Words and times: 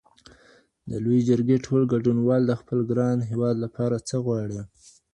د 0.89 0.91
لویې 1.03 1.25
جرګي 1.29 1.57
ټول 1.65 1.81
ګډونوال 1.93 2.41
د 2.47 2.51
خپل 2.61 2.79
ګران 2.91 3.17
هیواد 3.31 3.55
لپاره 3.65 3.95
څه 4.09 4.15
غواړي؟ 4.25 4.61